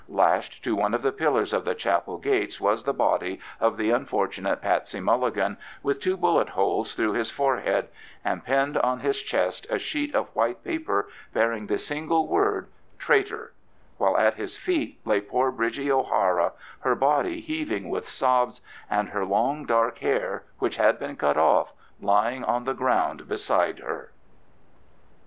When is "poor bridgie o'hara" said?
15.21-16.53